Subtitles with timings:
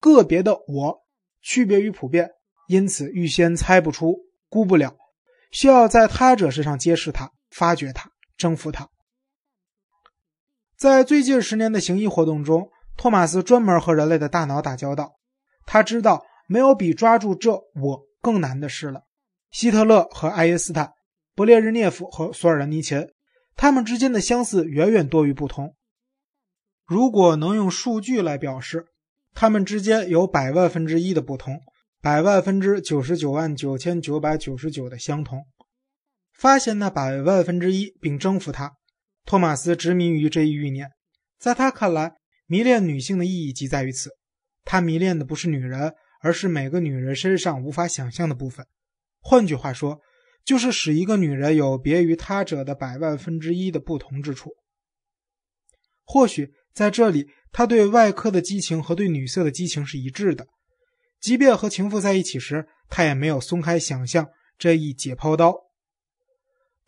[0.00, 1.02] 个别的我
[1.42, 2.30] 区别于普遍，
[2.66, 4.16] 因此预先猜不出、
[4.48, 4.96] 估不了，
[5.52, 8.88] 需要在他者身上揭示它、发掘它、征服它。
[10.76, 15.16] 在最近十年的行医活动中，托马斯专门和人类的大脑打交道。
[15.66, 19.04] 他知道没有比抓住这我更难的事了。
[19.50, 20.94] 希特勒和爱因斯坦，
[21.36, 23.06] 勃列日涅夫和索尔仁尼琴，
[23.56, 25.76] 他们之间的相似远远多于不同。
[26.86, 28.86] 如果能用数据来表示，
[29.34, 31.60] 他们之间有百万分之一的不同，
[32.00, 35.46] 百万分之九十九万九千九百九十九的相同。
[36.32, 38.72] 发现那百万分之一并征服它。
[39.26, 40.90] 托马斯执迷于这一欲念，
[41.38, 42.14] 在他看来，
[42.46, 44.10] 迷恋女性的意义即在于此。
[44.64, 48.66] 他迷恋的不是女人，而是每个女人身上无法想象的部分。
[49.20, 50.00] 换句话说，
[50.44, 54.54] 就是使一个女人有别于他者的百万分之一的不同之处。
[56.04, 60.46] 或许在这里，他对外科的激情和对女色的激情是一致的。
[61.20, 65.54] 即便和情妇在一起时，他也没有松开想象这一解剖刀。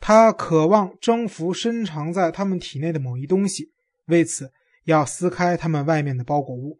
[0.00, 3.70] 他渴望征服深藏在他们体内的某一东西，
[4.06, 4.50] 为此
[4.84, 6.78] 要撕开他们外面的包裹物。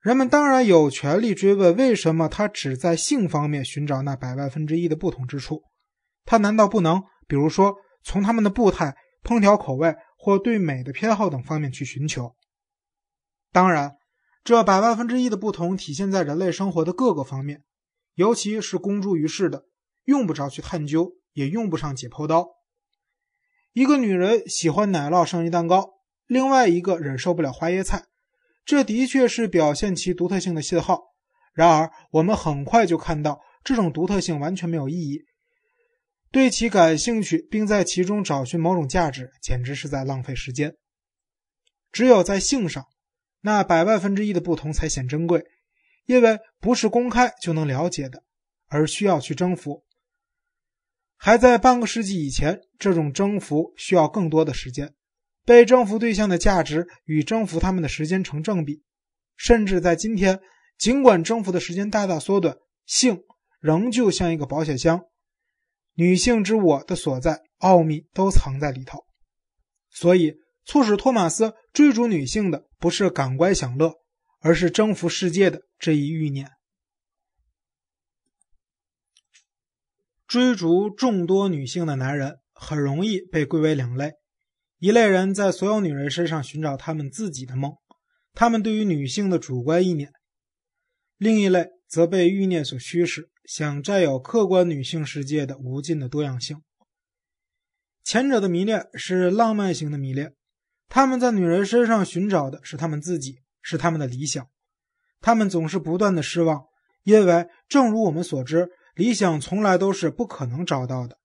[0.00, 5.62] 人们当然有权利追问，为什么他只在性方面寻找那百万分之一的不同之处？
[6.24, 12.36] 他难道不能，比如说，从他们的步态、烹调口味或对美的偏好等方面去寻求？
[13.50, 13.96] 当然，
[14.44, 17.64] 这百万分之一的不同体现在人类生活的各个方面，
[18.14, 19.64] 尤其是公诸于世的，
[20.04, 21.16] 用不着去探究。
[21.32, 22.56] 也用不上解剖刀。
[23.72, 28.06] 一个女人喜欢奶酪生日蛋糕，另外一个忍受不了花椰菜，
[28.64, 31.14] 这的确是表现其独特性的信号。
[31.54, 35.22] 然而，我们很快就看到这种独特性完全没有意义。
[36.32, 40.76] 对其感兴趣，并在其中找寻某种价值，简直是在浪费时间。
[41.90, 42.86] 只有在性上，
[43.40, 45.44] 那百万分之一的不同才显珍贵，
[46.06, 48.22] 因为不是公开就能了解的，
[48.68, 49.84] 而需要去征服。
[51.16, 54.94] 还在半个世纪以前，这种征服需要更多的时间，
[55.44, 58.84] 被征服对象的价值与征服他们的时间成正比。
[59.36, 60.40] 甚至在今天，
[60.78, 63.24] 尽管征服的时间大大缩短，性
[63.58, 65.06] 仍旧像一个保险箱，
[66.00, 69.04] 女性之我的所在奥秘都藏在里头。
[69.90, 70.34] 所以，
[70.64, 73.92] 促使托马斯追逐女性的不是感官享乐，
[74.38, 76.48] 而是征服世界的这一欲念。
[80.26, 84.12] 追逐众多女性的男人很容易被归为两类：
[84.78, 87.74] 一类人在所有女人身上寻找他们自己的梦，
[88.32, 90.08] 他们对于女性的主观意念；
[91.18, 96.62] 另一类则被欲念所驱使，想占有客观女性世界的无尽的多样性。
[98.04, 100.34] 前者的迷恋是浪漫型的迷恋，
[100.88, 104.46] 他们在女人身上寻找的是他们自己，是他们的理想。
[105.20, 106.64] 他们总是不断的失望，
[107.02, 108.70] 因为正如我们所知。
[108.94, 111.18] 理想从来都是不可能找到的，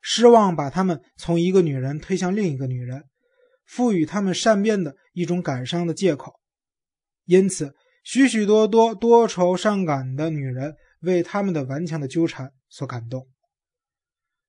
[0.00, 3.04] 失望把他们从一个女人推向另一个女人，
[3.66, 6.40] 赋予他们善变的一种感伤的借口。
[7.26, 13.26] 因此，许许多多多愁善感的女人为他们的顽强的纠缠所感动。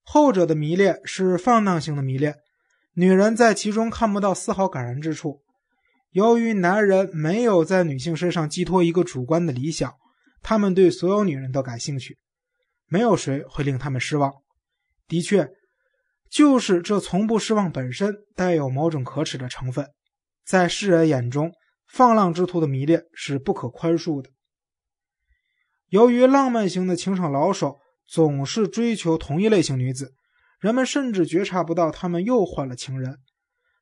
[0.03, 2.35] 后者的迷恋是放荡型的迷恋，
[2.94, 5.41] 女人在其中看不到丝毫感人之处。
[6.11, 9.94] 由于男人没有在女性身上寄托一个主观的理想，
[10.41, 12.17] 他们对所有女人都感兴趣。
[12.88, 14.34] 没有谁会令他们失望。
[15.07, 15.50] 的确，
[16.29, 19.88] 就是这从不失望本身带有某种可耻的成分。
[20.45, 21.53] 在世人眼中，
[21.91, 24.29] 放浪之徒的迷恋是不可宽恕的。
[25.90, 30.13] 由于浪漫型的情场老手总是追求同一类型女子，
[30.62, 33.19] 人们甚至觉察不到他们又换了情人。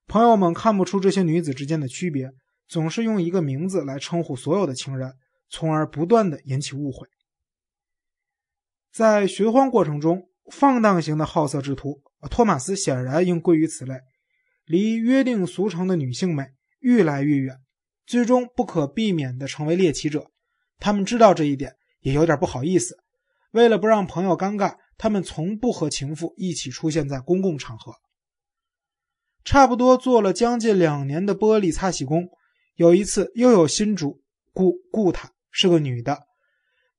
[0.07, 2.31] 朋友们看不出这些女子之间的区别，
[2.67, 5.13] 总是用一个名字来称呼所有的情人，
[5.47, 7.07] 从而不断的引起误会。
[8.91, 13.99] 在寻欢过程中，放荡型的好色之徒托马斯显然应归于此类，
[14.65, 16.47] 离约定俗成的女性美
[16.79, 17.59] 愈来愈远，
[18.09, 20.31] 最终不可避免地成为猎奇者。
[20.79, 22.97] 他们知道这一点，也有点不好意思。
[23.51, 27.93] 为了不让朋友尴尬，他们从不和情妇一起出现在公共场合。
[29.45, 32.27] 差不多做了将近两年的玻璃擦洗工，
[32.73, 34.23] 有一次又有新主
[34.53, 36.23] 雇雇他，是个女的。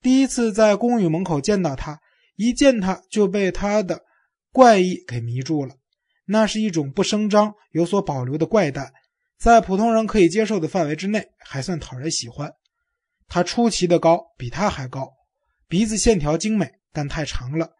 [0.00, 1.98] 第一次在公寓门口见到他，
[2.36, 4.04] 一见他就被他的
[4.52, 5.74] 怪异给迷住了。
[6.26, 8.92] 那是一种不声张、有所保留的怪诞，
[9.40, 12.52] 在普通人可以接受的范围之内，还算讨人喜欢。
[13.26, 15.14] 他出奇的高，比他还高，
[15.66, 17.70] 鼻子线条精美，但太长了。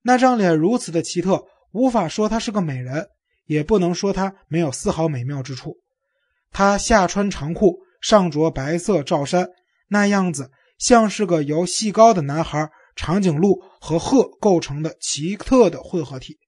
[0.00, 3.06] 那张脸如此的奇特，无法说她是个美人，
[3.44, 5.76] 也不能说她没有丝毫美妙之处。
[6.50, 9.46] 她下穿长裤，上着白色罩衫，
[9.88, 16.38] 那样子像是个由细高的男孩长颈鹿和鹤构成的奇特的混合体。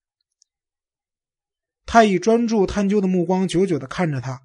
[1.95, 4.41] 他以专注探究的目光久久地看着他，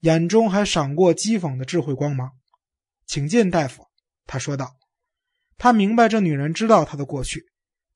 [0.00, 2.30] 眼中还闪过讥讽的智慧光芒。
[3.04, 3.86] “请进，大夫。”
[4.24, 4.76] 他说道。
[5.58, 7.44] 他明白这女人知道他的过去，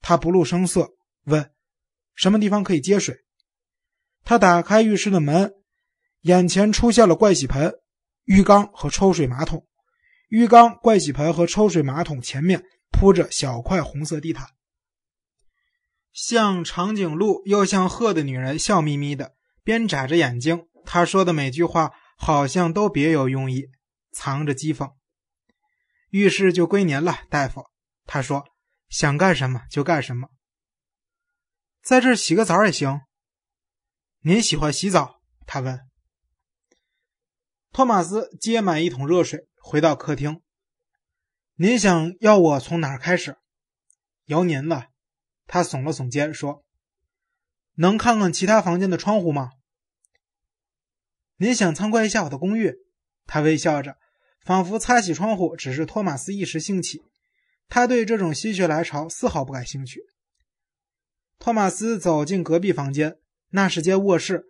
[0.03, 0.91] 他不露声色
[1.25, 1.51] 问
[2.15, 3.17] ：“什么地方可以接水？”
[4.27, 5.55] 他打开浴室的门，
[6.21, 7.73] 眼前出现了盥洗盆、
[8.25, 9.67] 浴缸和抽水马桶。
[10.29, 14.47] 浴缸、盥洗盆和抽水马桶前面铺着小块红色地毯。
[16.13, 20.67] 像长颈鹿又像鹤的女人笑眯眯的，边眨着眼睛。
[20.85, 23.71] 她说的每句话好像都别有用意，
[24.13, 24.93] 藏着讥讽。
[26.11, 27.65] 浴室就归您了，大夫。
[28.07, 28.47] 他说
[28.89, 30.29] ：“想干什么就干什么，
[31.83, 33.03] 在这儿洗个澡也行。”
[34.25, 35.21] 您喜欢洗澡？
[35.47, 35.81] 他问。
[37.71, 40.41] 托马斯接满一桶热水，回到客厅。
[41.57, 43.37] 您想要我从哪儿开始？
[44.25, 44.89] 由您了。
[45.49, 46.65] 他耸了耸肩，说
[47.75, 49.51] ：“能看看其他房间的窗户吗？”
[51.39, 52.77] 您想参观一下我的公寓？
[53.27, 53.97] 他微笑着，
[54.45, 57.03] 仿佛擦洗窗户只是托马斯一时兴起。
[57.69, 60.03] 他对这种心血来潮丝毫不感兴趣。
[61.41, 63.19] 托马斯走进隔壁房间。
[63.51, 64.45] 那是间卧室，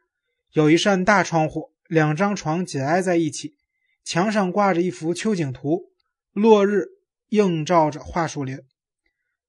[0.51, 3.55] 有一扇大窗户，两张床紧挨在一起，
[4.03, 5.93] 墙上挂着一幅秋景图，
[6.33, 6.87] 落日
[7.29, 8.59] 映照着桦树林。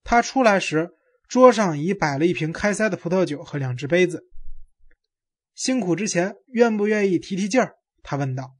[0.03, 0.91] 他出来时，
[1.29, 4.27] 桌上已摆了一瓶开塞的葡萄酒和两只杯子。
[5.53, 7.75] 辛苦之前，愿不愿意提提劲儿？
[8.01, 8.55] 他问道。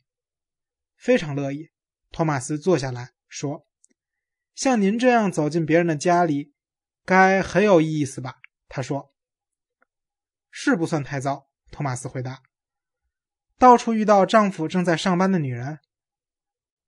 [0.95, 1.71] 非常乐意。
[2.11, 3.65] 托马斯坐下来说
[4.53, 6.53] ：“像您这样走进别人的家里，
[7.05, 8.35] 该很有意思吧？”
[8.69, 9.11] 他说。
[10.51, 12.43] 是不算太糟，托马斯回答。
[13.57, 15.79] 到处遇到丈夫正在上班的女人，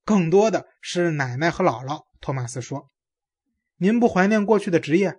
[0.05, 2.05] 更多的是奶奶和姥姥。
[2.19, 2.91] 托马斯说
[3.77, 5.15] ：“您不怀念过去的职业？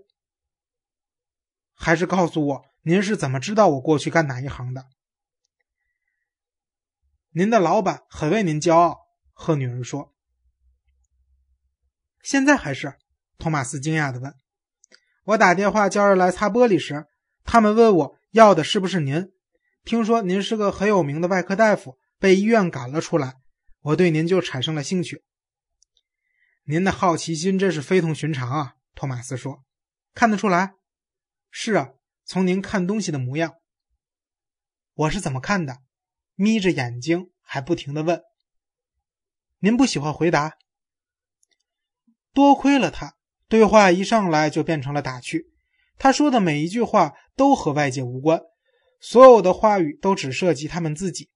[1.75, 4.87] 还是告诉我，您是怎么知道我过去干哪一行的？”
[7.35, 8.99] 您的老板很为您骄傲，
[9.33, 10.15] 贺女人说。
[12.23, 12.95] 现在还是？
[13.39, 14.35] 托马斯惊讶的问。
[15.25, 17.07] 我打电话叫人来擦玻璃时，
[17.45, 18.19] 他们问我。
[18.33, 19.31] 要的是不是您？
[19.85, 23.35] 听说您是个很有名的外科大夫，被医院赶了出来，
[23.81, 25.23] 我对您就产生了兴趣。
[26.65, 29.65] 您的好奇心真是非同寻常啊，托马斯说。
[30.15, 30.75] 看得出来。
[31.55, 31.91] 是啊，
[32.25, 33.57] 从您看东西的模样。
[34.95, 35.83] 我是怎么看的？
[36.35, 38.23] 眯着眼睛，还不停的问。
[39.59, 40.57] 您不喜欢回答。
[42.33, 43.17] 多亏了他，
[43.49, 45.53] 对话一上来就变成了打趣。
[45.99, 48.41] 他说的每一句话都和外界无关，
[48.99, 51.29] 所有的话语都只涉及他们自己。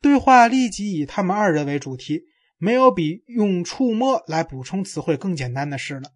[0.00, 2.22] 对话立即以他们二人为主题，
[2.56, 6.14] 没有比用触摸来补充词汇更简单的事了。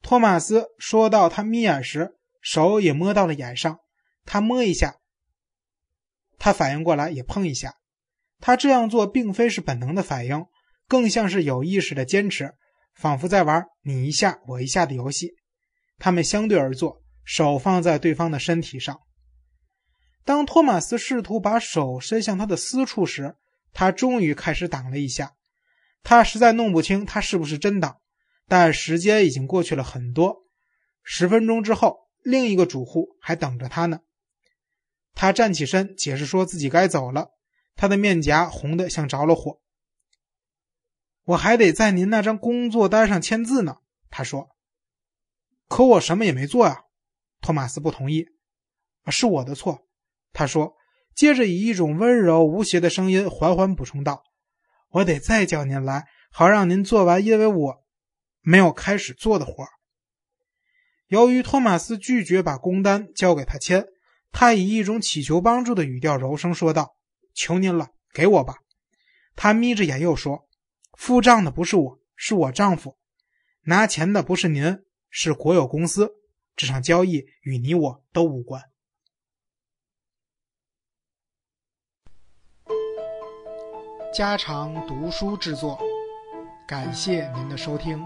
[0.00, 3.80] 托马斯说到他眯眼时，手也摸到了眼上。
[4.24, 4.98] 他摸一下，
[6.38, 7.74] 他反应过来也碰一下。
[8.38, 10.46] 他这样做并非是本能的反应，
[10.86, 12.54] 更像是有意识的坚持，
[12.94, 15.32] 仿佛在玩你一下我一下的游戏。
[15.98, 17.02] 他们相对而坐。
[17.26, 19.00] 手放在对方的身体上。
[20.26, 23.34] 当托马斯试图把手伸向他的私处时，
[23.72, 25.32] 他终于开始挡了一下。
[26.02, 27.96] 他实在弄不清他是不是真挡，
[28.46, 30.44] 但时间已经过去了很多。
[31.02, 34.00] 十分钟之后，另一个主户还等着他呢。
[35.14, 37.30] 他站起身，解释说自己该走了。
[37.76, 39.60] 他的面颊红得像着了火。
[41.24, 43.76] 我还得在您那张工作单上签字呢，
[44.10, 44.48] 他说。
[45.68, 46.84] 可我什么也没做呀。
[47.40, 48.26] 托马斯不同意，
[49.06, 49.86] 是我的错，
[50.32, 50.76] 他说，
[51.14, 54.24] 接着以一种温柔无邪的声音缓缓补充道
[54.90, 57.84] ：“我得再叫您来，好让您做完因为我
[58.40, 59.64] 没有开始做的活。”
[61.14, 63.86] 由于托马斯拒绝把工单交给他签，
[64.32, 66.96] 他以一种乞求帮助的语调柔声说道
[67.32, 68.56] ：“求您了，给我吧。”
[69.36, 70.48] 他眯着眼又说
[70.98, 72.96] ：“付账的不是我，是我丈夫；
[73.66, 76.16] 拿钱的不是您，是国有公司。”
[76.56, 78.60] 这场交易与你我都无关。
[84.12, 85.80] 家常读书制作，
[86.66, 88.04] 感谢您的收听。